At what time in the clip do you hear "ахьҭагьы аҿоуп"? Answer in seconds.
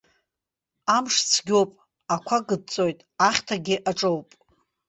3.27-4.27